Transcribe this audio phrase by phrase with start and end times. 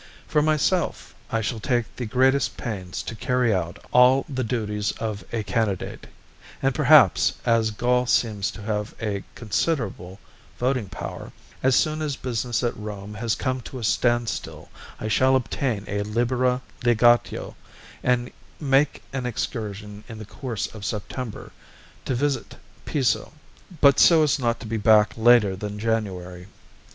[0.27, 5.23] For myself I shall take the greatest pains to carry out all the duties of
[5.31, 6.07] a candidate,
[6.59, 10.19] and perhaps, as Gaul seems to have a considerable
[10.57, 14.69] voting power, as soon as business at Rome has come to a standstill
[14.99, 17.53] I shall obtain a libera legatio
[18.01, 21.51] and make an excursion in the course of September
[22.05, 22.55] to visit
[22.85, 23.33] Piso,
[23.81, 26.47] but so as not to be back later than January.